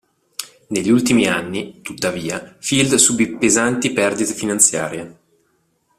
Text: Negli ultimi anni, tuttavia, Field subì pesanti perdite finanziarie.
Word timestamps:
Negli 0.69 0.89
ultimi 0.89 1.27
anni, 1.27 1.81
tuttavia, 1.83 2.55
Field 2.57 2.95
subì 2.95 3.37
pesanti 3.37 3.93
perdite 3.93 4.33
finanziarie. 4.33 5.17